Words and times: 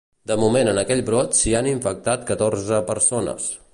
De 0.29 0.35
moment 0.43 0.69
en 0.71 0.79
aquell 0.83 1.03
brot 1.09 1.37
s’hi 1.41 1.53
han 1.59 1.69
infectat 1.73 2.25
catorze 2.31 2.81
persones. 2.89 3.53